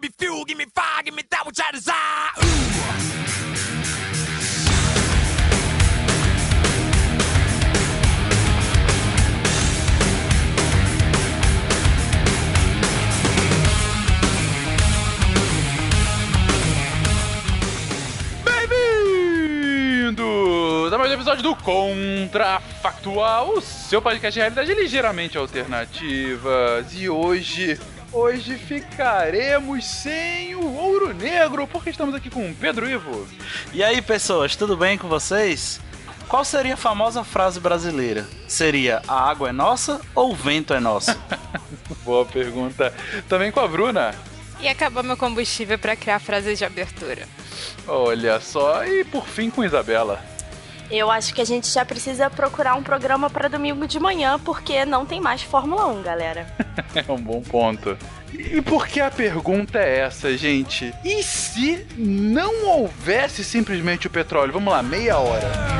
[0.00, 2.30] Give me fuel, give me fire, give me that which I desire.
[2.38, 2.60] Ooh.
[20.02, 26.94] Bem-vindos a mais um episódio do Contrafactual, o seu podcast de realidade ligeiramente alternativas.
[26.94, 27.78] E hoje,
[28.12, 33.26] hoje ficaremos sem o ouro negro, porque estamos aqui com o Pedro Ivo.
[33.72, 35.80] E aí, pessoas, tudo bem com vocês?
[36.28, 38.26] Qual seria a famosa frase brasileira?
[38.46, 41.16] Seria a água é nossa ou o vento é nosso?
[42.04, 42.94] Boa pergunta.
[43.28, 44.14] Também com a Bruna.
[44.60, 47.26] E acabou meu combustível para criar frases de abertura.
[47.86, 50.22] Olha só, e por fim com Isabela.
[50.90, 54.84] Eu acho que a gente já precisa procurar um programa para domingo de manhã, porque
[54.84, 56.46] não tem mais Fórmula 1, galera.
[56.92, 57.96] É um bom ponto.
[58.32, 60.92] E por que a pergunta é essa, gente?
[61.04, 64.52] E se não houvesse simplesmente o petróleo?
[64.52, 65.79] Vamos lá, meia hora.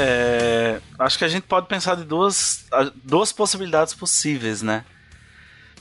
[0.00, 2.66] É, acho que a gente pode pensar de duas,
[3.02, 4.84] duas possibilidades possíveis, né?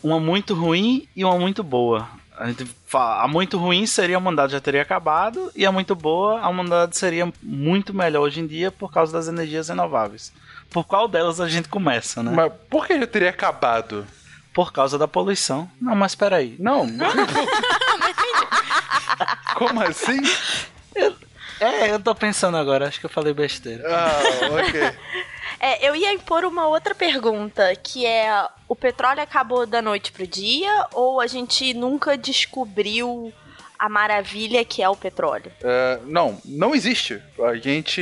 [0.01, 2.09] Uma muito ruim e uma muito boa.
[2.35, 5.95] A, gente fala, a muito ruim seria a humanidade já teria acabado, e a muito
[5.95, 10.33] boa, a humanidade seria muito melhor hoje em dia por causa das energias renováveis.
[10.69, 12.31] Por qual delas a gente começa, né?
[12.33, 14.05] Mas por que já teria acabado?
[14.53, 15.69] Por causa da poluição.
[15.79, 16.55] Não, mas peraí.
[16.57, 16.87] Não.
[19.55, 20.21] Como assim?
[21.59, 23.83] É, eu tô pensando agora, acho que eu falei besteira.
[23.87, 24.19] Ah,
[24.51, 25.27] ok.
[25.59, 30.27] É, eu ia impor uma outra pergunta, que é: o petróleo acabou da noite pro
[30.27, 33.33] dia ou a gente nunca descobriu
[33.79, 35.51] a maravilha que é o petróleo?
[35.63, 37.21] É, não, não existe.
[37.39, 38.01] A gente.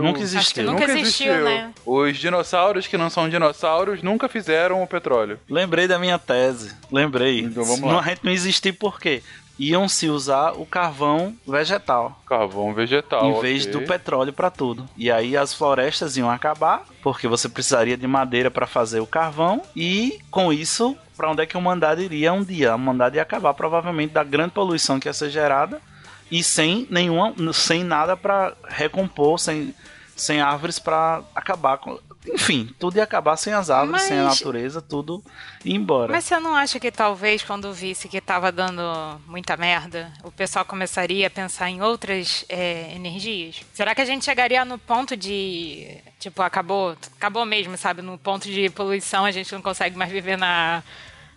[0.00, 0.64] Nunca existiu.
[0.64, 1.72] Que nunca existiu, né?
[1.86, 5.38] Os dinossauros que não são dinossauros nunca fizeram o petróleo.
[5.48, 6.74] Lembrei da minha tese.
[6.90, 7.40] Lembrei.
[7.40, 8.00] Então vamos não, lá.
[8.00, 9.22] A gente não existir por quê?
[9.62, 12.20] Iam se usar o carvão vegetal.
[12.26, 13.24] Carvão vegetal.
[13.24, 13.72] em vez ok.
[13.72, 14.88] do petróleo para tudo.
[14.96, 19.62] E aí as florestas iam acabar, porque você precisaria de madeira para fazer o carvão,
[19.76, 22.72] e com isso, para onde é que a humanidade iria um dia?
[22.72, 25.80] A humanidade ia acabar provavelmente da grande poluição que ia ser gerada
[26.28, 29.72] e sem nenhuma, sem nada para recompor, sem,
[30.16, 32.00] sem árvores para acabar com.
[32.28, 35.22] Enfim, tudo ia acabar sem as árvores, Mas- sem a natureza, tudo
[35.64, 36.12] ia embora.
[36.12, 38.82] Mas você não acha que talvez quando visse que tava dando
[39.26, 43.60] muita merda, o pessoal começaria a pensar em outras é, energias?
[43.74, 45.98] Será que a gente chegaria no ponto de.
[46.20, 48.02] Tipo, acabou, acabou mesmo, sabe?
[48.02, 50.82] No ponto de poluição, a gente não consegue mais viver na,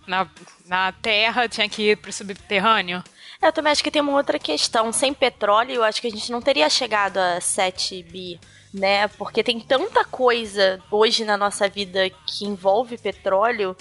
[0.05, 0.27] na,
[0.67, 3.03] na terra, tinha que ir pro subterrâneo?
[3.41, 4.91] Eu também acho que tem uma outra questão.
[4.91, 8.39] Sem petróleo, eu acho que a gente não teria chegado a 7 bi,
[8.75, 9.07] né?
[9.07, 13.75] Porque tem tanta coisa hoje na nossa vida que envolve petróleo.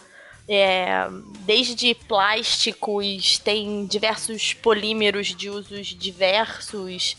[0.47, 1.09] é,
[1.41, 7.17] desde plásticos, tem diversos polímeros de usos diversos.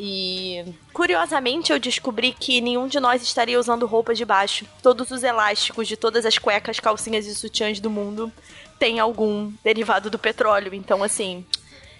[0.00, 4.64] E curiosamente eu descobri que nenhum de nós estaria usando roupa de baixo.
[4.80, 8.32] Todos os elásticos de todas as cuecas, calcinhas e sutiãs do mundo
[8.78, 10.72] tem algum derivado do petróleo.
[10.72, 11.44] Então, assim.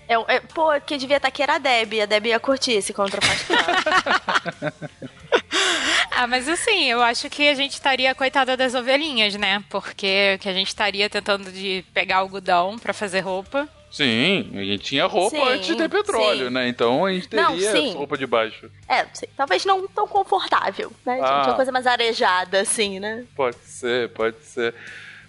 [0.08, 2.00] É, é, pô, que devia estar aqui era a Deb.
[2.00, 3.58] A Deb ia curtir esse contrafactual.
[6.10, 9.62] Ah, mas assim, eu acho que a gente estaria coitada das ovelhinhas, né?
[9.70, 13.68] Porque que a gente estaria tentando de pegar algodão pra fazer roupa.
[13.90, 16.52] Sim, a gente tinha roupa Sim, antes de ter petróleo, sim.
[16.52, 16.68] né?
[16.68, 17.94] Então a gente Não, teria sim.
[17.94, 18.70] roupa de baixo.
[18.88, 21.20] é, não sei, talvez não tão confortável, né?
[21.22, 21.36] Ah.
[21.36, 23.24] Gente, uma coisa mais arejada, assim, né?
[23.36, 24.74] Pode ser, pode ser.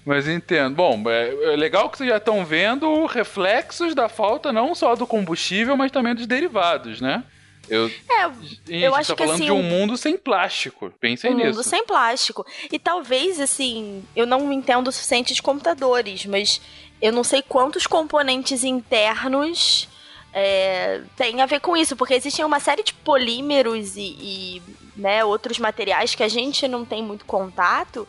[0.06, 0.76] Mas entendo.
[0.76, 5.06] Bom, é, é legal que vocês já estão vendo reflexos da falta não só do
[5.06, 7.24] combustível, mas também dos derivados, né?
[7.70, 8.30] Eu, É,
[8.66, 10.92] Gente, eu acho tá que falando assim, de um um- mundo sem plástico.
[11.00, 11.64] Pensem um mundo nisso.
[11.64, 12.46] sem plástico.
[12.72, 16.60] E talvez, assim, eu não entendo o suficiente de computadores, mas
[17.02, 19.88] eu não sei quantos componentes internos
[20.34, 24.62] é, tem a ver com isso, porque existem uma série de polímeros e, e,
[24.96, 28.08] né, outros materiais que a gente não tem muito contato,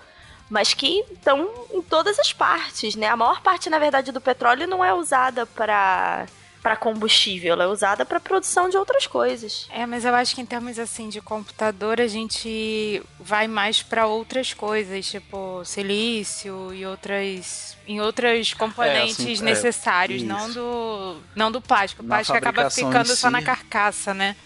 [0.51, 3.07] mas que estão em todas as partes, né?
[3.07, 6.27] A maior parte, na verdade, do petróleo não é usada para
[6.63, 9.67] para combustível, ela é usada para produção de outras coisas.
[9.71, 14.07] É, mas eu acho que em termos assim de computador a gente vai mais para
[14.07, 20.55] outras coisas, tipo silício e outras em outros componentes assim, é, necessários, não isso.
[20.55, 22.03] do não do plástico.
[22.03, 24.37] O plástico acaba ficando em só si- na carcaça, né?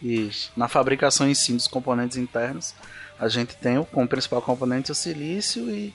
[0.00, 0.52] Isso.
[0.56, 2.74] Na fabricação em si dos componentes internos,
[3.18, 5.92] a gente tem o, como principal componente o silício e,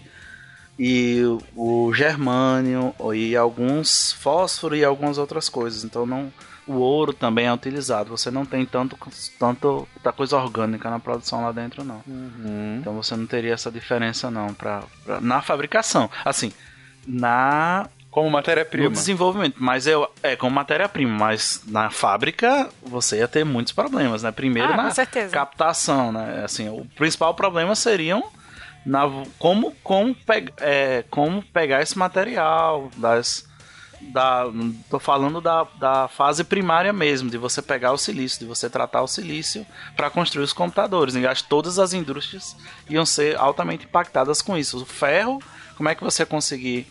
[0.80, 1.22] e
[1.56, 5.84] o germânio e alguns fósforo e algumas outras coisas.
[5.84, 6.32] Então não
[6.66, 8.10] o ouro também é utilizado.
[8.12, 8.96] Você não tem tanto
[9.38, 12.02] tanto tanta coisa orgânica na produção lá dentro não.
[12.80, 14.84] Então você não teria essa diferença não pra-
[15.20, 16.10] na fabricação.
[16.24, 16.54] Assim,
[17.08, 18.90] na Como no matéria-prima.
[18.90, 24.32] desenvolvimento, mas eu é como matéria-prima, mas na fábrica você ia ter muitos problemas, né?
[24.32, 25.34] Primeiro Ah, na com certeza.
[25.34, 26.44] captação, né?
[26.46, 28.24] Assim, o principal problema seriam
[28.86, 29.04] na
[29.38, 33.48] como como, pe- é, como pegar esse material das
[34.02, 34.46] da,
[34.90, 39.02] tô falando da, da fase primária mesmo, de você pegar o silício, de você tratar
[39.02, 39.66] o silício
[39.96, 41.16] para construir os computadores.
[41.16, 42.56] E acho todas as indústrias
[42.90, 44.82] iam ser altamente impactadas com isso.
[44.82, 45.40] O ferro,
[45.76, 46.88] como é que você conseguir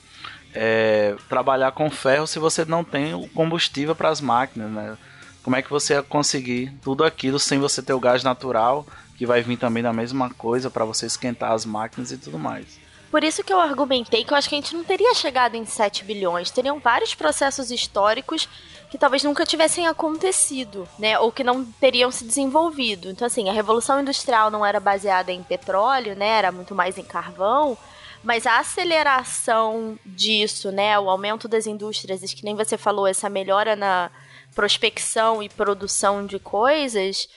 [0.55, 4.99] é, trabalhar com ferro se você não tem o combustível para as máquinas, né?
[5.43, 8.87] Como é que você ia conseguir tudo aquilo sem você ter o gás natural,
[9.19, 12.79] que vai vir também da mesma coisa para você esquentar as máquinas e tudo mais.
[13.11, 15.65] Por isso que eu argumentei que eu acho que a gente não teria chegado em
[15.65, 16.50] 7 bilhões.
[16.50, 18.49] Teriam vários processos históricos
[18.91, 21.19] que talvez nunca tivessem acontecido, né?
[21.19, 23.11] Ou que não teriam se desenvolvido.
[23.11, 26.29] Então, assim, a Revolução Industrial não era baseada em petróleo, né?
[26.29, 27.76] Era muito mais em carvão.
[28.23, 30.99] Mas a aceleração disso, né?
[30.99, 34.11] O aumento das indústrias, que nem você falou, essa melhora na
[34.55, 37.29] prospecção e produção de coisas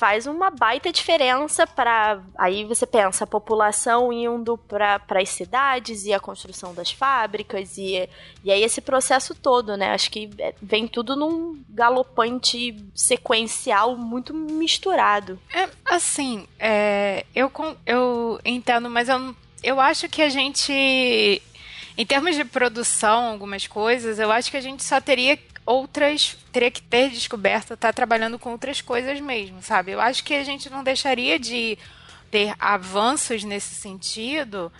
[0.00, 6.14] faz uma baita diferença para aí você pensa a população indo para as cidades e
[6.14, 8.08] a construção das fábricas e,
[8.42, 9.92] e aí esse processo todo, né?
[9.92, 15.38] Acho que é, vem tudo num galopante sequencial muito misturado.
[15.52, 17.52] É, assim, é, eu,
[17.84, 24.18] eu entendo, mas eu, eu acho que a gente, em termos de produção, algumas coisas,
[24.18, 25.38] eu acho que a gente só teria
[25.70, 29.92] outras, teria que ter descoberto, estar trabalhando com outras coisas mesmo, sabe?
[29.92, 31.78] Eu acho que a gente não deixaria de
[32.30, 34.72] ter avanços nesse sentido.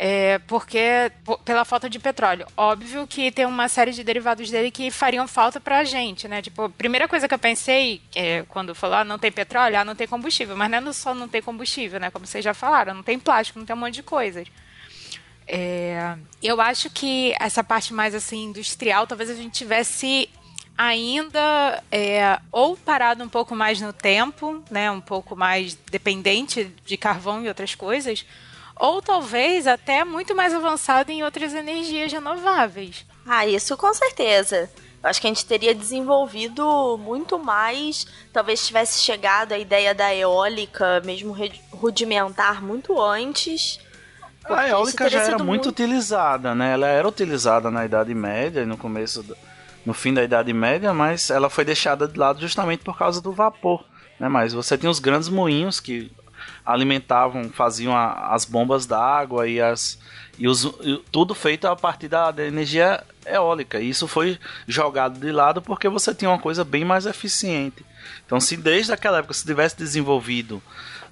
[0.00, 2.46] É, porque po- pela falta de petróleo.
[2.56, 6.40] Óbvio que tem uma série de derivados dele que fariam falta pra gente, né?
[6.40, 9.84] Tipo, a primeira coisa que eu pensei é, quando falou, ah, não tem petróleo, ah,
[9.84, 10.56] não tem combustível.
[10.56, 12.12] Mas não é só não tem combustível, né?
[12.12, 14.46] Como vocês já falaram, não tem plástico, não tem um monte de coisas.
[15.48, 20.30] É, eu acho que essa parte mais assim industrial, talvez a gente tivesse
[20.78, 26.96] ainda é, ou parado um pouco mais no tempo, né, um pouco mais dependente de
[26.96, 28.24] carvão e outras coisas,
[28.76, 33.04] ou talvez até muito mais avançado em outras energias renováveis.
[33.26, 34.70] Ah, isso com certeza.
[35.02, 40.14] Eu acho que a gente teria desenvolvido muito mais, talvez tivesse chegado a ideia da
[40.14, 41.36] eólica, mesmo
[41.72, 43.78] rudimentar, muito antes.
[44.48, 46.72] A eólica já era sido muito utilizada, né?
[46.72, 49.36] Ela era utilizada na Idade Média e no começo, do-
[49.88, 53.32] no fim da Idade Média, mas ela foi deixada de lado justamente por causa do
[53.32, 53.82] vapor,
[54.20, 54.28] né?
[54.28, 56.12] Mas você tinha os grandes moinhos que
[56.64, 59.98] alimentavam, faziam a- as bombas d'água e as
[60.38, 63.80] e os, e tudo feito a partir da, da energia eólica.
[63.80, 67.84] E isso foi jogado de lado porque você tinha uma coisa bem mais eficiente.
[68.24, 70.62] Então, se desde aquela época se tivesse desenvolvido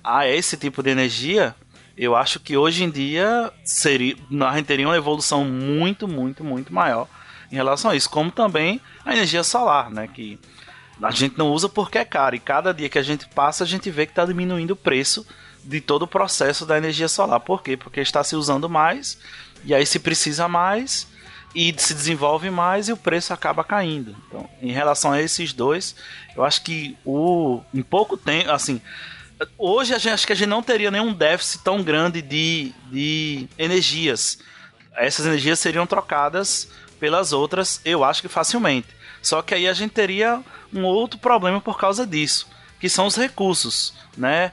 [0.04, 1.56] a esse tipo de energia,
[1.96, 4.14] eu acho que hoje em dia seria,
[4.48, 7.08] a gente teria uma evolução muito, muito, muito maior
[7.50, 8.10] em relação a isso.
[8.10, 10.08] Como também a energia solar, né?
[10.08, 10.38] Que
[11.02, 12.36] a gente não usa porque é caro.
[12.36, 15.26] E cada dia que a gente passa, a gente vê que está diminuindo o preço
[15.66, 17.40] de todo o processo da energia solar.
[17.40, 17.76] Por quê?
[17.76, 19.18] Porque está se usando mais,
[19.64, 21.06] e aí se precisa mais,
[21.54, 24.14] e se desenvolve mais, e o preço acaba caindo.
[24.28, 25.96] Então, em relação a esses dois,
[26.36, 28.80] eu acho que o em pouco tempo, assim,
[29.58, 33.48] hoje a gente, acho que a gente não teria nenhum déficit tão grande de, de
[33.58, 34.38] energias.
[34.94, 38.88] Essas energias seriam trocadas pelas outras, eu acho que facilmente.
[39.22, 42.48] Só que aí a gente teria um outro problema por causa disso,
[42.80, 44.52] que são os recursos, né?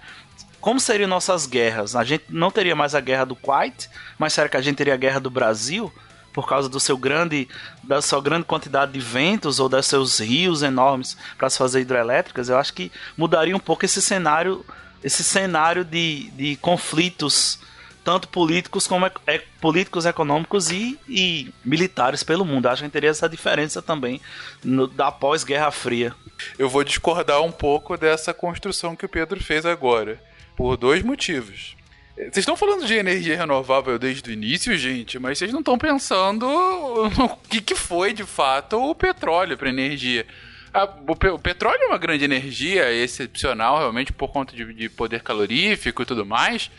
[0.63, 1.93] como seriam nossas guerras?
[1.93, 4.93] A gente não teria mais a guerra do Kuwait, mas será que a gente teria
[4.93, 5.91] a guerra do Brasil?
[6.31, 7.49] Por causa do seu grande,
[7.83, 12.47] da sua grande quantidade de ventos ou dos seus rios enormes para se fazer hidrelétricas,
[12.47, 14.65] eu acho que mudaria um pouco esse cenário,
[15.03, 17.59] esse cenário de, de conflitos
[18.03, 22.67] tanto políticos como é, políticos, econômicos e, e militares pelo mundo.
[22.67, 24.19] Acho que teria essa diferença também
[24.63, 26.13] no, da pós-Guerra Fria.
[26.57, 30.21] Eu vou discordar um pouco dessa construção que o Pedro fez agora.
[30.55, 31.75] Por dois motivos.
[32.15, 36.45] Vocês estão falando de energia renovável desde o início, gente, mas vocês não estão pensando
[37.17, 40.25] no que, que foi de fato o petróleo para energia.
[40.71, 44.89] Ah, o, o petróleo é uma grande energia, é excepcional realmente por conta de, de
[44.89, 46.69] poder calorífico e tudo mais.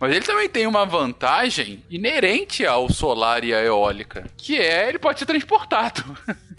[0.00, 4.98] Mas ele também tem uma vantagem inerente ao solar e à eólica, que é ele
[4.98, 6.04] pode ser transportado.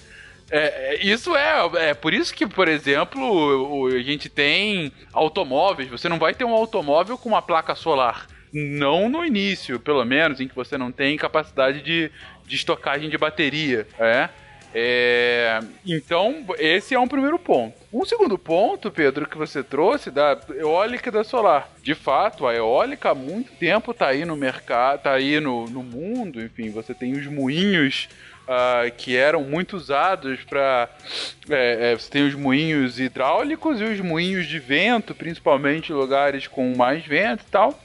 [0.51, 4.91] É, é, isso é, é por isso que, por exemplo, o- o- a gente tem
[5.13, 5.87] automóveis.
[5.89, 8.25] Você não vai ter um automóvel com uma placa solar.
[8.51, 12.11] Não no início, pelo menos, em que você não tem capacidade de,
[12.47, 13.87] de estocagem de bateria.
[13.99, 14.27] É?
[14.73, 17.73] É, então, esse é um primeiro ponto.
[17.91, 21.69] Um segundo ponto, Pedro, que você trouxe da eólica da solar.
[21.81, 25.81] De fato, a eólica há muito tempo está aí no mercado, está aí no, no
[25.81, 26.41] mundo.
[26.41, 28.07] Enfim, você tem os moinhos
[28.47, 30.89] ah, que eram muito usados para.
[31.97, 37.05] você tem os moinhos hidráulicos e os moinhos de vento, principalmente em lugares com mais
[37.05, 37.79] vento e tal.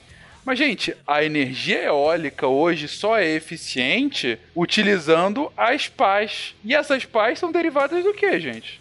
[0.44, 6.54] Mas, gente, a energia eólica hoje só é eficiente utilizando as pás.
[6.62, 8.80] E essas pás são derivadas do que, gente?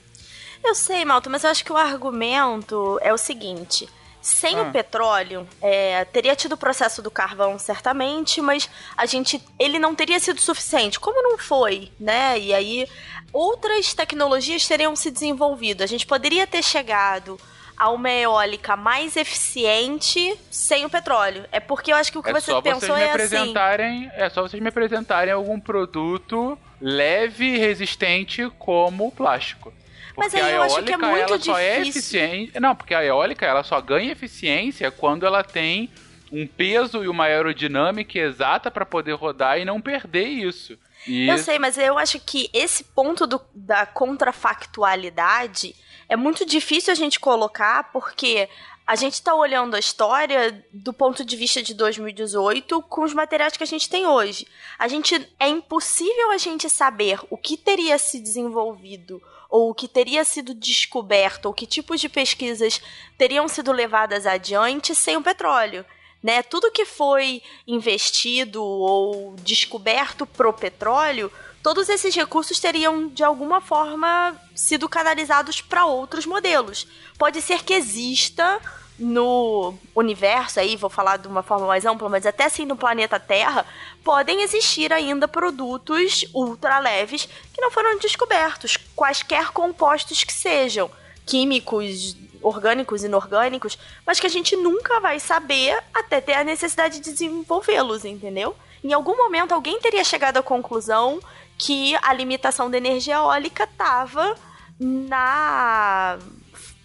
[0.63, 3.87] Eu sei, Malta, mas eu acho que o argumento é o seguinte.
[4.21, 4.63] Sem Ah.
[4.63, 9.41] o petróleo, é, teria tido o processo do carvão, certamente, mas a gente.
[9.59, 10.99] ele não teria sido suficiente.
[10.99, 12.39] Como não foi, né?
[12.39, 12.87] E aí
[13.33, 15.83] outras tecnologias teriam se desenvolvido.
[15.83, 17.37] A gente poderia ter chegado
[17.77, 21.45] a uma eólica mais eficiente sem o petróleo.
[21.51, 23.13] É porque eu acho que o que é você só pensou vocês me é assim.
[23.35, 29.73] apresentarem, é só vocês me apresentarem algum produto leve e resistente como o plástico.
[30.15, 32.19] Mas Porque aí a eu acho que é eólica muito ela só é difícil.
[32.19, 32.59] eficiente.
[32.59, 35.89] Não, porque a eólica ela só ganha eficiência quando ela tem
[36.31, 40.77] um peso e uma aerodinâmica exata para poder rodar e não perder isso.
[41.07, 45.75] E Eu sei, mas eu acho que esse ponto do- da contrafactualidade
[46.07, 48.49] é muito difícil a gente colocar, porque
[48.85, 53.55] a gente está olhando a história do ponto de vista de 2018 com os materiais
[53.55, 54.45] que a gente tem hoje.
[54.77, 59.87] A gente é impossível a gente saber o que teria se desenvolvido ou o que
[59.87, 62.81] teria sido descoberto ou que tipos de pesquisas
[63.17, 65.85] teriam sido levadas adiante sem o petróleo
[66.23, 66.41] né?
[66.41, 71.29] Tudo que foi investido ou descoberto pro petróleo,
[71.63, 76.85] todos esses recursos teriam de alguma forma sido canalizados para outros modelos.
[77.17, 78.59] Pode ser que exista
[78.99, 83.19] no universo aí, vou falar de uma forma mais ampla, mas até assim no planeta
[83.19, 83.65] Terra,
[84.03, 90.91] podem existir ainda produtos ultra leves que não foram descobertos, quaisquer compostos que sejam,
[91.25, 97.11] químicos, orgânicos, inorgânicos, mas que a gente nunca vai saber até ter a necessidade de
[97.11, 98.55] desenvolvê-los, entendeu?
[98.83, 101.19] Em algum momento alguém teria chegado à conclusão
[101.63, 104.35] que a limitação da energia eólica estava
[104.77, 106.19] na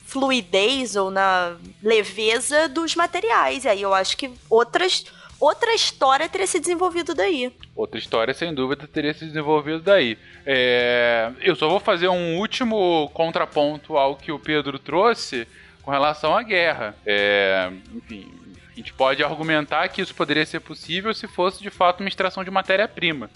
[0.07, 3.65] fluidez ou na leveza dos materiais.
[3.65, 5.05] E aí eu acho que outras
[5.41, 7.53] outra história teria se desenvolvido daí.
[7.75, 10.17] Outra história, sem dúvida, teria se desenvolvido daí.
[10.47, 15.47] É, Eu só vou fazer um último contraponto ao que o Pedro trouxe
[15.83, 16.95] com relação à guerra.
[17.05, 18.33] É, Enfim,
[18.73, 22.45] a gente pode argumentar que isso poderia ser possível se fosse de fato uma extração
[22.45, 23.31] de matéria-prima.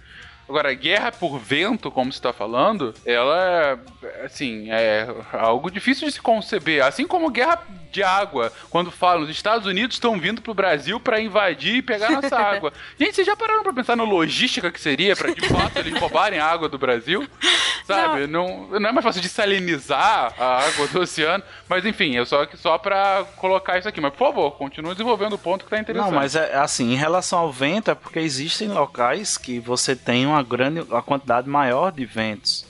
[0.48, 3.80] Agora, guerra por vento, como você está falando, ela,
[4.24, 6.84] assim, é algo difícil de se conceber.
[6.84, 11.20] Assim como guerra de água, quando falam os Estados Unidos estão vindo pro Brasil para
[11.20, 12.72] invadir e pegar nossa água.
[12.98, 16.38] Gente, vocês já pararam para pensar na logística que seria para de fato eles roubarem
[16.38, 17.28] a água do Brasil?
[17.86, 18.26] Sabe?
[18.26, 18.68] Não.
[18.68, 21.42] Não, é mais fácil de salinizar a água do oceano.
[21.68, 24.00] Mas enfim, eu só, só para colocar isso aqui.
[24.00, 26.10] Mas por favor, continue desenvolvendo o ponto que tá interessante.
[26.10, 30.26] Não, mas é assim, em relação ao vento, é porque existem locais que você tem
[30.26, 32.64] uma grande, uma quantidade maior de ventos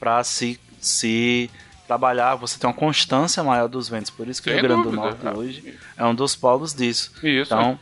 [0.00, 1.50] para se, se
[1.86, 4.10] trabalhar, você tem uma constância maior dos ventos.
[4.10, 4.92] Por isso que Sem o Rio Grande do.
[4.92, 7.12] Norte Ah, hoje é um dos polos disso.
[7.22, 7.52] Isso.
[7.52, 7.78] Então,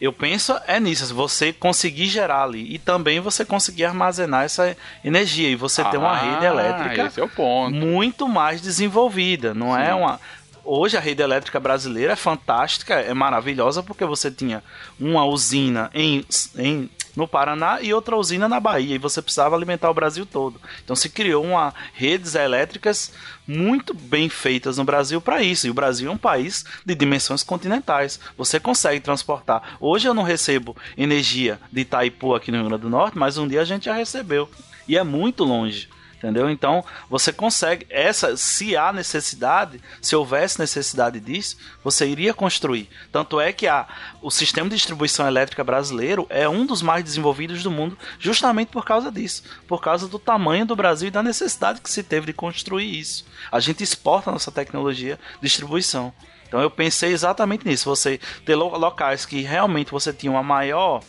[0.00, 5.48] eu penso é nisso, você conseguir gerar ali e também você conseguir armazenar essa energia
[5.48, 10.20] e você ter uma Ah, rede elétrica é muito mais desenvolvida, não é uma
[10.66, 14.64] Hoje a rede elétrica brasileira é fantástica, é maravilhosa porque você tinha
[14.98, 16.24] uma usina em,
[16.56, 20.60] em no Paraná e outra usina na Bahia, e você precisava alimentar o Brasil todo.
[20.82, 23.12] Então se criou uma redes elétricas
[23.46, 25.66] muito bem feitas no Brasil para isso.
[25.66, 28.18] E o Brasil é um país de dimensões continentais.
[28.36, 29.76] Você consegue transportar.
[29.80, 33.46] Hoje eu não recebo energia de Itaipu aqui no Rio Grande do Norte, mas um
[33.46, 34.48] dia a gente já recebeu.
[34.88, 35.88] E é muito longe.
[36.24, 36.48] Entendeu?
[36.48, 42.88] Então, você consegue essa, se há necessidade, se houvesse necessidade disso, você iria construir.
[43.12, 43.86] Tanto é que a,
[44.22, 48.86] o sistema de distribuição elétrica brasileiro é um dos mais desenvolvidos do mundo, justamente por
[48.86, 52.32] causa disso, por causa do tamanho do Brasil e da necessidade que se teve de
[52.32, 53.26] construir isso.
[53.52, 56.10] A gente exporta a nossa tecnologia de distribuição.
[56.48, 57.84] Então eu pensei exatamente nisso.
[57.84, 61.02] Você ter locais que realmente você tinha uma maior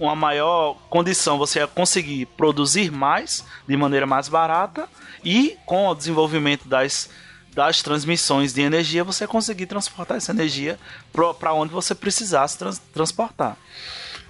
[0.00, 4.88] uma maior condição você conseguir produzir mais de maneira mais barata
[5.22, 7.10] e com o desenvolvimento das,
[7.52, 10.78] das transmissões de energia você conseguir transportar essa energia
[11.38, 13.58] para onde você precisasse trans, transportar.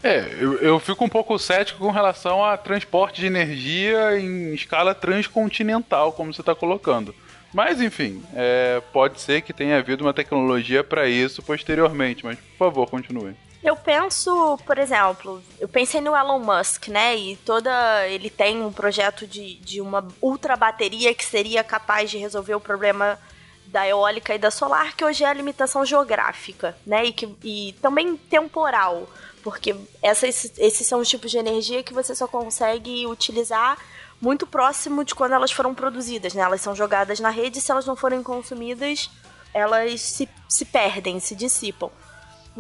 [0.03, 4.93] É, eu, eu fico um pouco cético com relação a transporte de energia em escala
[4.93, 7.15] transcontinental, como você está colocando.
[7.53, 12.59] Mas enfim, é, pode ser que tenha havido uma tecnologia para isso posteriormente, mas por
[12.59, 13.35] favor, continue.
[13.63, 17.15] Eu penso, por exemplo, eu pensei no Elon Musk, né?
[17.15, 18.09] E toda.
[18.09, 22.61] Ele tem um projeto de, de uma ultra bateria que seria capaz de resolver o
[22.61, 23.19] problema
[23.67, 27.05] da eólica e da solar, que hoje é a limitação geográfica, né?
[27.05, 29.07] E, que, e também temporal.
[29.43, 33.79] Porque essas, esses são os tipos de energia que você só consegue utilizar
[34.21, 36.43] muito próximo de quando elas foram produzidas, né?
[36.43, 39.11] Elas são jogadas na rede e se elas não forem consumidas,
[39.53, 41.91] elas se, se perdem, se dissipam.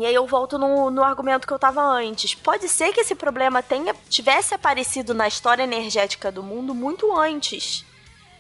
[0.00, 2.34] E aí eu volto no, no argumento que eu tava antes.
[2.34, 7.84] Pode ser que esse problema tenha tivesse aparecido na história energética do mundo muito antes.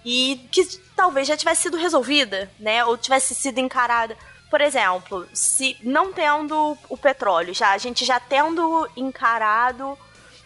[0.02, 0.64] E que
[0.96, 2.82] talvez já tivesse sido resolvida, né?
[2.86, 4.16] Ou tivesse sido encarada.
[4.48, 9.98] Por exemplo, se não tendo o petróleo, já a gente já tendo encarado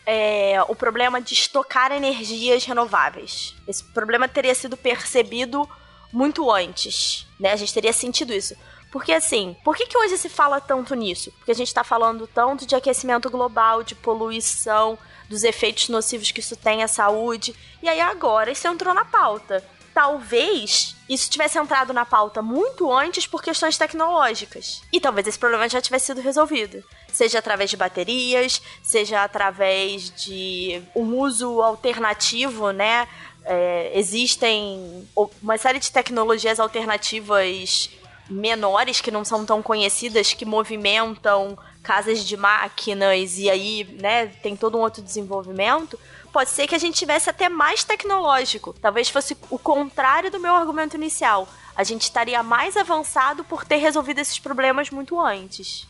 [0.05, 3.55] é, o problema de estocar energias renováveis.
[3.69, 5.69] Esse problema teria sido percebido
[6.13, 7.53] muito antes, né?
[7.53, 8.57] A gente teria sentido isso.
[8.95, 11.33] Porque assim, por que, que hoje se fala tanto nisso?
[11.33, 14.97] Porque a gente está falando tanto de aquecimento global, de poluição,
[15.29, 17.57] dos efeitos nocivos que isso tem à saúde.
[17.83, 19.65] E aí agora isso entrou na pauta.
[19.93, 24.81] Talvez isso tivesse entrado na pauta muito antes por questões tecnológicas.
[24.93, 26.85] E talvez esse problema já tivesse sido resolvido.
[27.13, 33.09] Seja através de baterias, seja através de um uso alternativo, né?
[33.45, 35.09] É, existem
[35.43, 37.91] uma série de tecnologias alternativas
[38.29, 44.57] menores que não são tão conhecidas que movimentam casas de máquinas e aí, né, tem
[44.57, 45.99] todo um outro desenvolvimento,
[46.33, 48.75] pode ser que a gente tivesse até mais tecnológico.
[48.81, 51.47] Talvez fosse o contrário do meu argumento inicial.
[51.77, 55.87] A gente estaria mais avançado por ter resolvido esses problemas muito antes.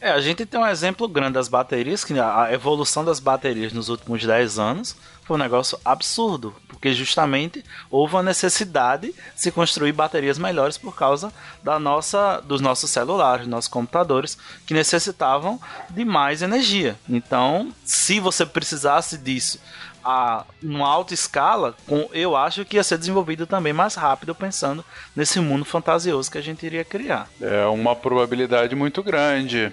[0.00, 3.88] É, a gente tem um exemplo grande das baterias, que a evolução das baterias nos
[3.88, 9.92] últimos 10 anos foi um negócio absurdo, porque justamente houve uma necessidade de se construir
[9.92, 11.32] baterias melhores por causa
[11.64, 15.60] da nossa, dos nossos celulares, dos nossos computadores, que necessitavam
[15.90, 16.96] de mais energia.
[17.08, 19.60] Então, se você precisasse disso
[20.04, 24.84] a uma alta escala, com, eu acho que ia ser desenvolvido também mais rápido, pensando
[25.16, 27.28] nesse mundo fantasioso que a gente iria criar.
[27.40, 29.72] É uma probabilidade muito grande.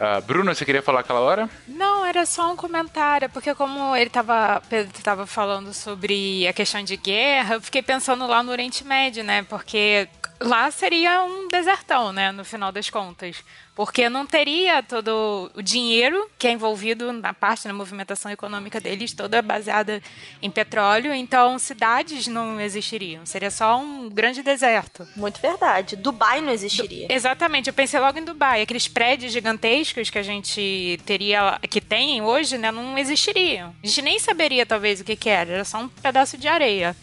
[0.00, 1.48] Uh, Bruna, você queria falar aquela hora?
[1.68, 6.82] Não, era só um comentário, porque como ele estava Pedro estava falando sobre a questão
[6.82, 9.42] de guerra, eu fiquei pensando lá no Oriente Médio, né?
[9.44, 10.08] Porque
[10.40, 13.44] lá seria um desertão, né, no final das contas.
[13.74, 19.12] Porque não teria todo o dinheiro que é envolvido na parte da movimentação econômica deles,
[19.12, 20.02] toda baseada
[20.42, 23.24] em petróleo, então cidades não existiriam.
[23.24, 25.06] Seria só um grande deserto.
[25.16, 25.96] Muito verdade.
[25.96, 27.08] Dubai não existiria.
[27.08, 28.62] Du exatamente, eu pensei logo em Dubai.
[28.62, 33.74] Aqueles prédios gigantescos que a gente teria, que tem hoje, né, não existiriam.
[33.82, 35.52] A gente nem saberia, talvez, o que, que era.
[35.52, 36.94] Era só um pedaço de areia.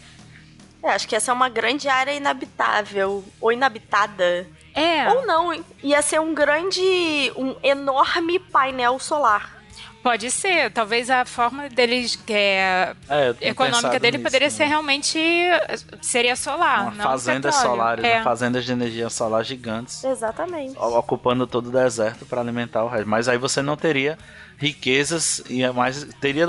[0.83, 4.47] É, acho que essa é uma grande área inabitável ou inabitada.
[4.73, 5.09] É.
[5.09, 9.56] Ou não, ia ser um grande, um enorme painel solar.
[10.03, 14.51] Pode ser, talvez a forma deles é, é, econômica dele nisso, poderia né?
[14.51, 15.19] ser realmente
[16.01, 18.17] seria solar, Uma fazendas solares, é.
[18.17, 18.23] né?
[18.23, 20.03] fazendas de energia solar gigantes.
[20.03, 20.77] Exatamente.
[20.77, 23.07] Ocupando todo o deserto para alimentar o resto.
[23.07, 24.17] Mas aí você não teria
[24.57, 26.47] riquezas e mais teria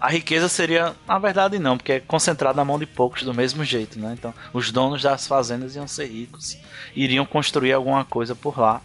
[0.00, 3.62] a riqueza seria, na verdade não, porque é concentrada na mão de poucos do mesmo
[3.64, 4.14] jeito, né?
[4.18, 6.56] Então, os donos das fazendas iam ser ricos,
[6.96, 8.80] iriam construir alguma coisa por lá.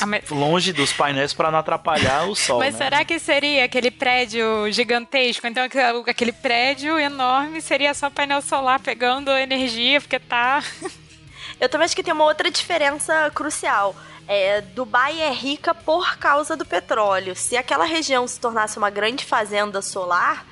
[0.00, 0.28] Ah, mas...
[0.30, 2.58] Longe dos painéis para não atrapalhar o sol.
[2.58, 2.84] Mas né?
[2.84, 5.46] será que seria aquele prédio gigantesco?
[5.46, 5.64] Então
[6.06, 10.62] aquele prédio enorme seria só painel solar pegando energia, porque tá.
[11.60, 13.94] Eu também acho que tem uma outra diferença crucial.
[14.28, 17.36] É, Dubai é rica por causa do petróleo.
[17.36, 20.44] Se aquela região se tornasse uma grande fazenda solar,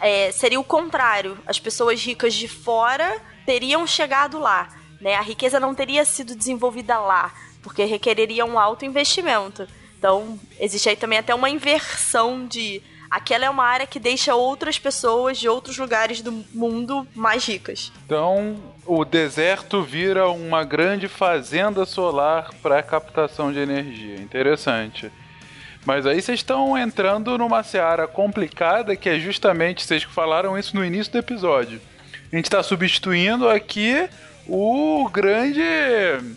[0.00, 1.38] é, seria o contrário.
[1.46, 4.68] As pessoas ricas de fora teriam chegado lá.
[5.00, 5.14] Né?
[5.14, 7.32] A riqueza não teria sido desenvolvida lá,
[7.64, 9.66] porque requereria um alto investimento.
[9.98, 12.82] Então, existe aí também até uma inversão de.
[13.10, 17.90] Aquela é uma área que deixa outras pessoas de outros lugares do mundo mais ricas.
[18.04, 24.16] Então, o deserto vira uma grande fazenda solar para captação de energia.
[24.16, 25.10] Interessante.
[25.86, 30.84] Mas aí vocês estão entrando numa seara complicada que é justamente, vocês falaram isso no
[30.84, 31.80] início do episódio.
[32.32, 34.08] A gente está substituindo aqui
[34.46, 35.62] o grande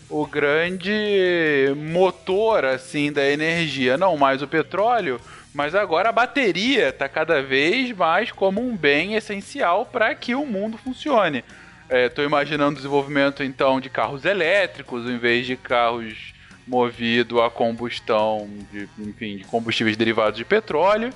[0.10, 5.20] o grande motor assim da energia, não mais o petróleo,
[5.54, 10.46] mas agora a bateria está cada vez mais como um bem essencial para que o
[10.46, 11.44] mundo funcione.
[11.90, 16.34] Estou imaginando o desenvolvimento então de carros elétricos em vez de carros
[16.68, 21.12] movidos a combustão de, enfim, de combustíveis derivados de petróleo.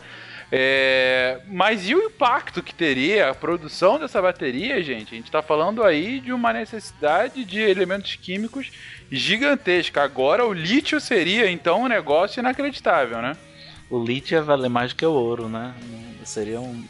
[0.53, 5.13] É, mas e o impacto que teria a produção dessa bateria, gente?
[5.13, 8.69] A gente está falando aí de uma necessidade de elementos químicos
[9.09, 10.03] gigantesca.
[10.03, 13.37] Agora o lítio seria então um negócio inacreditável, né?
[13.89, 15.73] O lítio ia valer mais do que o ouro, né?
[16.25, 16.83] Seria um.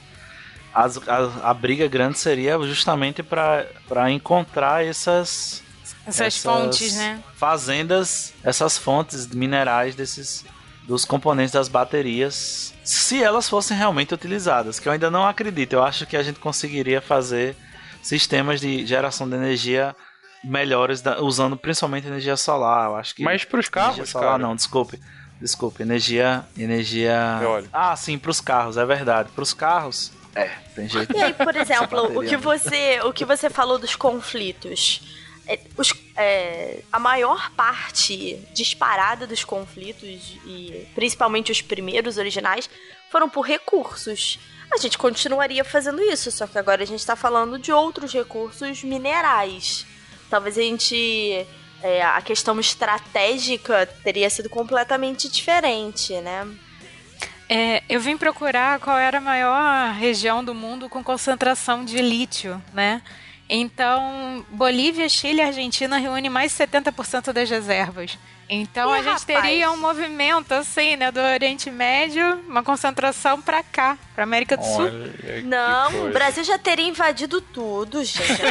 [0.74, 5.62] As, a, a briga grande seria justamente para encontrar essas,
[6.08, 7.22] essas, fontes, né?
[7.36, 10.46] Fazendas, essas fontes minerais desses
[10.88, 15.74] dos componentes das baterias, se elas fossem realmente utilizadas, que eu ainda não acredito.
[15.74, 17.56] Eu acho que a gente conseguiria fazer
[18.02, 19.96] sistemas de geração de energia
[20.44, 22.90] melhores da, usando principalmente energia solar.
[22.90, 24.38] Eu acho que Mas para os carros, solar cara.
[24.40, 25.00] não, desculpe.
[25.40, 27.40] Desculpe, energia, energia.
[27.42, 27.70] Eólica.
[27.74, 29.30] Ah, sim, para os carros, é verdade.
[29.34, 31.16] Para os carros, é, tem jeito.
[31.16, 35.02] E aí, por exemplo, o que você, o que você falou dos conflitos.
[35.54, 42.70] É, os- é, a maior parte disparada dos conflitos, e principalmente os primeiros originais,
[43.12, 44.40] foram por recursos.
[44.74, 48.84] A gente continuaria fazendo isso, só que agora a gente está falando de outros recursos
[48.84, 49.86] minerais.
[50.30, 51.46] Talvez a gente.
[51.84, 56.48] é, a questão estratégica teria sido completamente diferente, né?
[57.50, 62.62] É, eu vim procurar qual era a maior região do mundo com concentração de lítio,
[62.74, 63.02] né?
[63.54, 68.18] Então, Bolívia, Chile e Argentina reúnem mais de 70% das reservas.
[68.50, 69.26] Então, Ih, a gente rapaz.
[69.46, 74.64] teria um movimento assim, né, do Oriente Médio, uma concentração pra cá, pra América do
[74.64, 74.86] Sul.
[74.86, 76.10] Olha que Não, o coisa.
[76.14, 78.22] Brasil já teria invadido tudo, gente.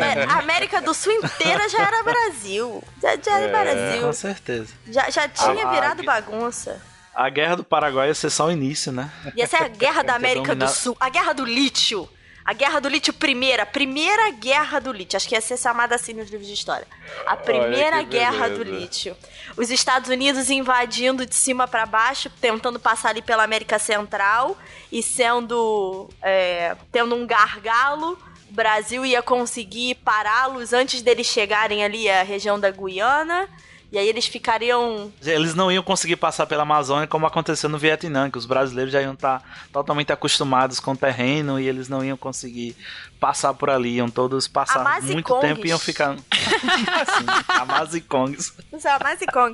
[0.00, 2.82] É, a América do Sul inteira já era Brasil.
[3.02, 4.06] Já, já era É, Brasil.
[4.06, 4.72] Com certeza.
[4.88, 6.80] Já, já tinha Ah, virado bagunça.
[7.14, 9.10] A guerra do Paraguai ia ser só o início, né?
[9.36, 10.96] E essa é a guerra da Ia América do dominar- Sul.
[11.00, 12.08] A guerra do lítio.
[12.48, 13.64] A guerra do lítio primeira.
[13.64, 15.18] A primeira guerra do lítio.
[15.18, 16.86] Acho que ia ser chamada assim nos livros de história.
[17.26, 19.14] A primeira guerra do lítio.
[19.54, 24.56] Os Estados Unidos invadindo de cima pra baixo, tentando passar ali pela América Central
[24.90, 26.08] e sendo.
[26.22, 28.18] é, tendo um gargalo.
[28.48, 33.46] O Brasil ia conseguir pará-los antes deles chegarem ali à região da Guiana.
[33.90, 38.30] E aí eles ficariam Eles não iam conseguir passar pela Amazônia como aconteceu no Vietnã,
[38.30, 42.16] que os brasileiros já iam estar totalmente acostumados com o terreno e eles não iam
[42.16, 42.76] conseguir
[43.18, 45.12] passar por ali, iam todos passar Amazicongues.
[45.12, 46.16] muito tempo e iam ficar.
[46.38, 48.52] Sim, Amazicongues.
[48.70, 49.52] Os Amazicong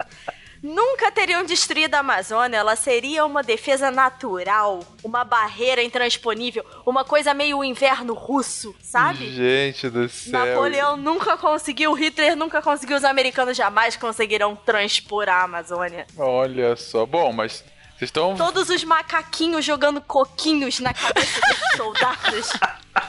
[0.64, 2.56] nunca teriam destruído a Amazônia.
[2.56, 9.30] Ela seria uma defesa natural, uma barreira intransponível, uma coisa meio inverno russo, sabe?
[9.30, 10.32] Gente do céu.
[10.32, 16.06] Napoleão nunca conseguiu, Hitler nunca conseguiu, os americanos jamais conseguirão transpor a Amazônia.
[16.16, 17.04] Olha só.
[17.04, 17.62] Bom, mas
[17.98, 18.34] vocês estão.
[18.34, 22.50] Todos os macaquinhos jogando coquinhos na cabeça dos soldados.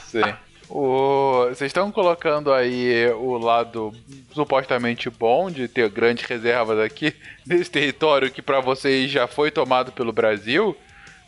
[0.03, 0.44] Sim.
[0.67, 3.93] Vocês estão colocando aí o lado
[4.33, 7.13] supostamente bom de ter grandes reservas aqui
[7.45, 10.75] nesse território que pra vocês já foi tomado pelo Brasil,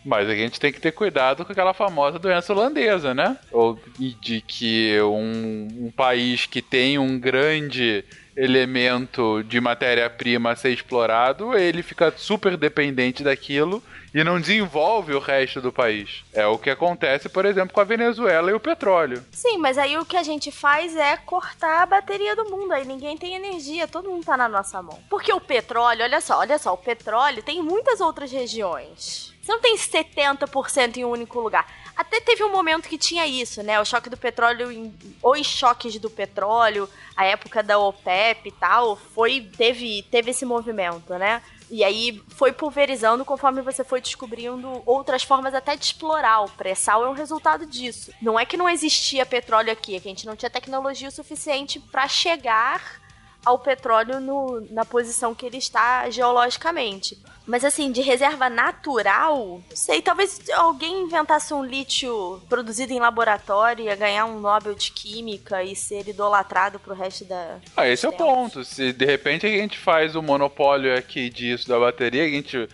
[0.04, 3.38] mas a gente tem que ter cuidado com aquela famosa doença holandesa, né?
[3.52, 8.04] Ou de que um, um país que tem um grande
[8.38, 13.82] elemento de matéria-prima a ser explorado, ele fica super dependente daquilo
[14.14, 16.24] e não desenvolve o resto do país.
[16.32, 19.26] É o que acontece, por exemplo, com a Venezuela e o petróleo.
[19.32, 22.72] Sim, mas aí o que a gente faz é cortar a bateria do mundo.
[22.74, 25.00] Aí ninguém tem energia, todo mundo tá na nossa mão.
[25.10, 29.34] Porque o petróleo, olha só, olha só, o petróleo tem em muitas outras regiões.
[29.42, 31.66] Você não tem 70% em um único lugar.
[31.98, 33.80] Até teve um momento que tinha isso, né?
[33.82, 38.96] O choque do petróleo, em- os choques do petróleo, a época da OPEP e tal,
[38.96, 41.42] foi teve teve esse movimento, né?
[41.70, 46.42] E aí foi pulverizando conforme você foi descobrindo outras formas até de explorar.
[46.42, 48.12] O pré-sal é um resultado disso.
[48.22, 51.12] Não é que não existia petróleo aqui, é que a gente não tinha tecnologia o
[51.12, 53.02] suficiente para chegar
[53.46, 57.18] ao petróleo no- na posição que ele está geologicamente.
[57.46, 63.86] Mas assim, de reserva natural, não sei, talvez alguém inventasse um lítio produzido em laboratório,
[63.86, 67.58] ia ganhar um Nobel de Química e ser idolatrado pro resto da.
[67.76, 68.66] Ah, esse é o ponto.
[68.66, 72.68] Se de repente a gente faz o monopólio aqui disso da bateria, a gente.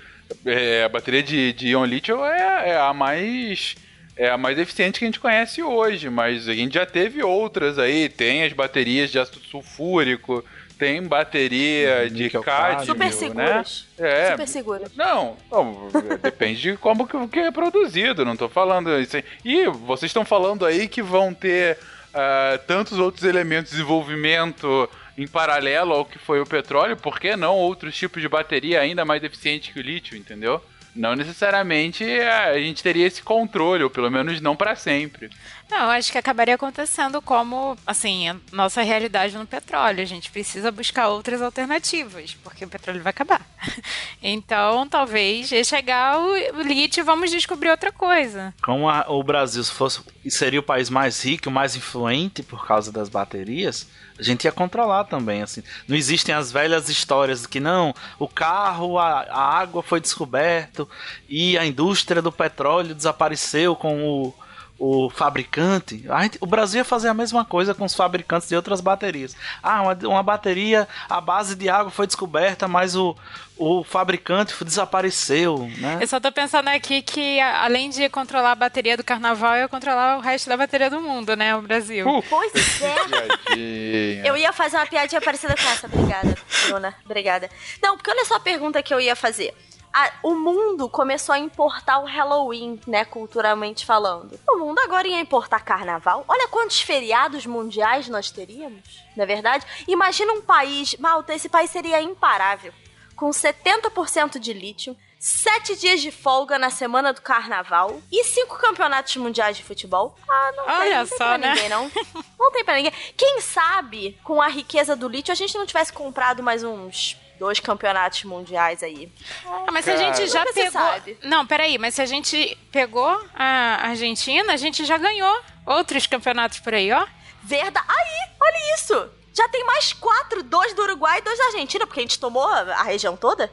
[0.44, 3.76] é, a bateria de, de íon lítio é, é a mais.
[4.16, 7.80] É a mais eficiente que a gente conhece hoje, mas a gente já teve outras
[7.80, 8.08] aí.
[8.10, 10.44] Tem as baterias de ácido sulfúrico,
[10.78, 13.12] tem bateria de Níquel cádmio, Super né?
[13.12, 13.88] seguras.
[13.98, 14.92] É, Super seguras.
[14.96, 15.90] não, não,
[16.22, 19.24] depende de como que, que é produzido, não tô falando isso aí.
[19.44, 21.78] E vocês estão falando aí que vão ter
[22.14, 27.36] ah, tantos outros elementos de desenvolvimento em paralelo ao que foi o petróleo, por que
[27.36, 30.62] não outros tipos de bateria ainda mais eficientes que o lítio, entendeu?
[30.96, 35.30] Não necessariamente a gente teria esse controle, ou pelo menos não para sempre.
[35.72, 40.02] Não, acho que acabaria acontecendo como, assim, a nossa realidade no petróleo.
[40.04, 43.42] A gente precisa buscar outras alternativas, porque o petróleo vai acabar.
[44.26, 48.54] Então, talvez, ia chegar o lítio e vamos descobrir outra coisa.
[48.64, 52.90] Como a- o Brasil se fosse, seria o país mais rico, mais influente por causa
[52.90, 53.86] das baterias,
[54.18, 55.64] a gente ia controlar também, assim.
[55.88, 60.88] Não existem as velhas histórias de que não, o carro, a, a água foi descoberto
[61.28, 64.34] e a indústria do petróleo desapareceu com o,
[64.80, 66.04] o fabricante.
[66.10, 69.36] A gente- o Brasil ia fazer a mesma coisa com os fabricantes de outras baterias.
[69.62, 73.16] Ah, uma, uma bateria, a base de água foi descoberta, mas o,
[73.58, 76.00] o fabricante desapareceu, né?
[76.02, 79.68] Eu só tô pensando aqui que, além de controlar a bateria do carnaval, eu ia
[79.70, 81.56] controlar o resto da bateria do mundo, né?
[81.56, 82.08] O Brasil.
[82.10, 84.22] Uh, Pois é.
[84.28, 85.88] Eu ia fazer uma piadinha parecida com essa.
[85.88, 86.36] Obrigada,
[86.68, 86.94] Bruna.
[87.06, 87.50] Obrigada.
[87.82, 89.54] Não, porque olha só a pergunta que eu ia fazer.
[89.94, 94.40] A- o mundo começou a importar o Halloween, né, culturalmente falando.
[94.50, 96.26] O mundo agora ia importar carnaval.
[96.28, 98.82] Olha quantos feriados mundiais nós teríamos,
[99.16, 99.66] não é verdade?
[99.88, 102.74] Imagina um país, Malta, esse país seria imparável.
[103.16, 109.16] Com 70% de lítio, sete dias de folga na semana do carnaval e cinco campeonatos
[109.18, 110.18] mundiais de futebol.
[110.28, 111.54] Ah, não tem, Olha não tem só, pra né?
[111.54, 111.92] ninguém, não.
[112.40, 112.92] Não tem pra ninguém.
[113.16, 117.60] Quem sabe, com a riqueza do lítio, a gente não tivesse comprado mais uns dois
[117.60, 119.12] campeonatos mundiais aí.
[119.46, 120.14] Ah, mas se a Cara.
[120.14, 120.72] gente já pegou.
[120.72, 121.18] sabe.
[121.24, 126.60] Não, peraí, mas se a gente pegou a Argentina, a gente já ganhou outros campeonatos
[126.60, 127.06] por aí, ó.
[127.44, 127.86] Verdade.
[127.88, 129.10] Aí, olha isso.
[129.34, 132.48] Já tem mais quatro, dois do Uruguai e dois da Argentina, porque a gente tomou
[132.48, 133.52] a região toda.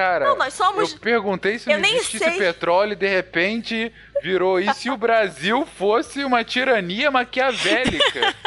[0.00, 2.38] Cara, Não, nós somos- eu perguntei se Eu não nem existisse sei.
[2.38, 4.58] petróleo e de repente virou.
[4.58, 8.34] E se o Brasil fosse uma tirania maquiavélica?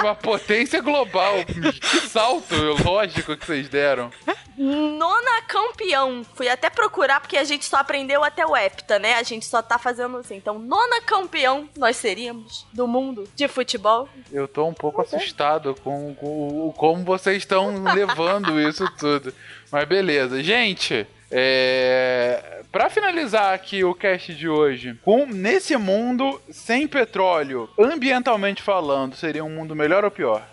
[0.00, 1.34] Uma potência global.
[1.44, 4.08] Que salto lógico que vocês deram.
[4.56, 6.24] Nona campeão.
[6.36, 9.14] Fui até procurar, porque a gente só aprendeu até o hepta, né?
[9.14, 10.36] A gente só tá fazendo assim.
[10.36, 14.08] Então, nona campeão nós seríamos do mundo de futebol.
[14.30, 19.34] Eu tô um pouco assustado com, com o- como vocês estão levando isso tudo.
[19.74, 20.40] Mas beleza.
[20.40, 22.62] Gente, é...
[22.70, 29.44] Pra finalizar aqui o cast de hoje, com nesse mundo sem petróleo, ambientalmente falando, seria
[29.44, 30.46] um mundo melhor ou pior?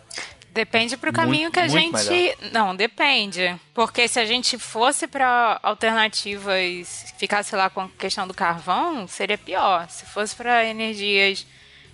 [0.50, 2.36] Depende pro Muito, caminho que a muito gente.
[2.52, 3.56] Não, depende.
[3.76, 9.38] Porque se a gente fosse pra alternativas, ficasse lá com a questão do carvão, seria
[9.38, 9.88] pior.
[9.88, 11.46] Se fosse pra energias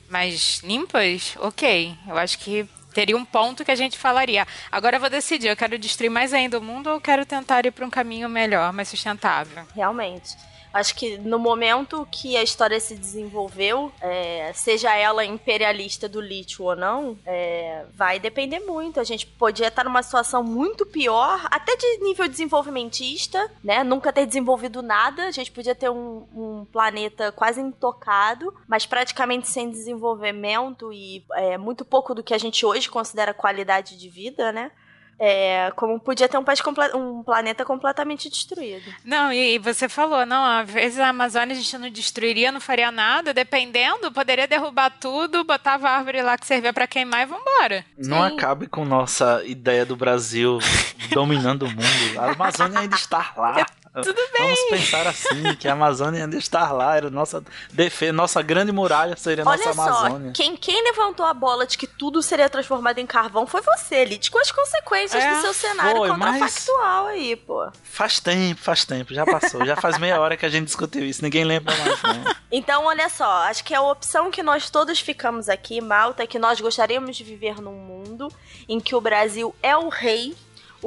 [0.09, 1.93] mais limpas, ok.
[2.07, 2.65] Eu acho que
[2.97, 4.47] teria um ponto que a gente falaria.
[4.71, 7.63] Agora eu vou decidir, eu quero destruir mais ainda o mundo ou eu quero tentar
[7.63, 9.67] ir pra um caminho melhor, mais sustentável?
[9.75, 10.35] Realmente.
[10.73, 16.65] Acho que no momento que a história se desenvolveu, é, seja ela imperialista do lítio
[16.65, 18.99] ou não, é, vai depender muito.
[18.99, 23.83] A gente podia estar numa situação muito pior, até de nível desenvolvimentista, né?
[23.83, 25.27] Nunca ter desenvolvido nada.
[25.27, 31.57] A gente podia ter um, um planeta quase intocado, mas praticamente sem desenvolvimento e é,
[31.57, 34.71] muito pouco do que a gente hoje considera qualidade de vida, né?
[35.19, 38.93] É, como podia ter um, país comple- um planeta completamente destruído.
[39.03, 42.61] Não, e, e você falou, não, às vezes a Amazônia a gente não destruiria, não
[42.61, 47.25] faria nada, dependendo, poderia derrubar tudo, botava a árvore lá que servia pra queimar e
[47.25, 47.83] vambora.
[47.97, 48.35] Não Sim.
[48.35, 50.59] acabe com nossa ideia do Brasil
[51.11, 52.19] dominando o mundo.
[52.19, 53.65] A Amazônia ainda está lá.
[54.03, 54.41] Tudo bem.
[54.41, 56.95] Vamos pensar assim, que a Amazônia ainda está lá.
[56.95, 60.31] Era nossa defesa, nossa grande muralha seria a nossa só, Amazônia.
[60.33, 64.29] quem, quem levantou a bola de que tudo seria transformado em carvão foi você, Lid,
[64.31, 67.69] com as consequências É, do seu cenário foi, contrafactual aí, pô.
[67.83, 69.65] Faz tempo, faz tempo, já passou.
[69.65, 72.35] Já faz meia hora que a gente discutiu isso, ninguém lembra mais, não.
[72.51, 76.39] Então, olha só, acho que a opção que nós todos ficamos aqui, Malta, é que
[76.39, 78.31] nós gostaríamos de viver num mundo
[78.69, 80.35] em que o Brasil é o rei,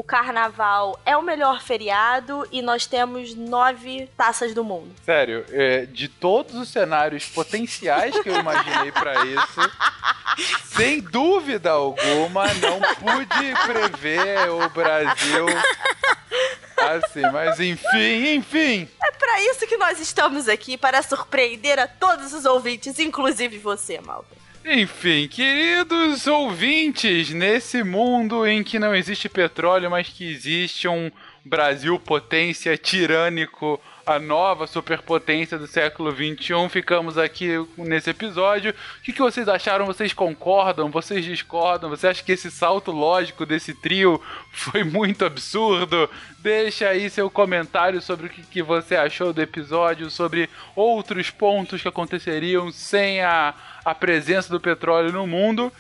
[0.01, 4.91] o carnaval é o melhor feriado e nós temos nove taças do mundo.
[5.05, 9.61] Sério, é, de todos os cenários potenciais que eu imaginei pra isso,
[10.65, 15.45] sem dúvida alguma, não pude prever o Brasil
[16.79, 17.21] assim.
[17.31, 18.89] Mas enfim, enfim.
[19.05, 24.01] É pra isso que nós estamos aqui, para surpreender a todos os ouvintes, inclusive você,
[24.01, 24.40] Malta.
[24.65, 31.11] Enfim, queridos ouvintes, nesse mundo em que não existe petróleo, mas que existe um
[31.43, 38.73] Brasil potência tirânico, a nova superpotência do século XXI, ficamos aqui nesse episódio.
[38.73, 39.87] O que, que vocês acharam?
[39.87, 40.91] Vocês concordam?
[40.91, 41.89] Vocês discordam?
[41.89, 44.21] Você acha que esse salto lógico desse trio
[44.53, 46.11] foi muito absurdo?
[46.39, 51.81] Deixa aí seu comentário sobre o que, que você achou do episódio, sobre outros pontos
[51.81, 55.73] que aconteceriam sem a, a presença do petróleo no mundo.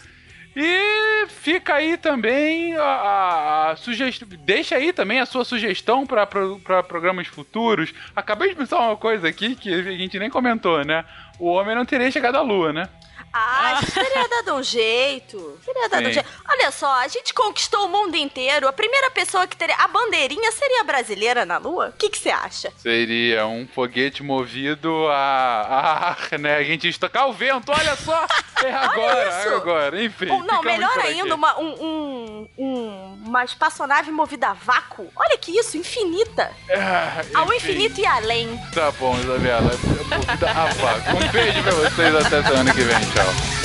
[0.55, 4.29] E fica aí também a, a, a sugestão.
[4.45, 7.95] Deixa aí também a sua sugestão para programas futuros.
[8.17, 11.05] Acabei de pensar uma coisa aqui que a gente nem comentou, né?
[11.39, 12.89] O homem não teria chegado à lua, né?
[13.33, 15.59] Ah, a gente teria dado um jeito.
[15.65, 16.13] Teria dado um Sim.
[16.15, 16.29] jeito.
[16.49, 18.67] Olha só, a gente conquistou o mundo inteiro.
[18.67, 19.77] A primeira pessoa que teria.
[19.77, 21.89] A bandeirinha seria brasileira na Lua?
[21.89, 22.73] O que você acha?
[22.77, 26.57] Seria um foguete movido a, a né?
[26.57, 28.27] A gente estocar o vento, olha só!
[28.63, 30.29] É agora, é agora, enfim.
[30.29, 32.60] Ou não, melhor ainda, uma, um, um, um-
[33.31, 35.09] uma espaçonave movida a vácuo.
[35.15, 36.51] Olha que isso, infinita.
[36.69, 38.61] Ah, Ao infinito e além.
[38.75, 39.71] Tá bom, Isabela.
[39.71, 41.17] Movida a vácuo.
[41.17, 42.99] Um beijo pra vocês até semana que vem.
[43.13, 43.60] Tchau.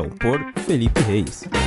[0.00, 1.61] Por Felipe Reis.